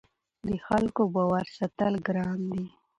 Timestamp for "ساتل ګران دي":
1.57-2.63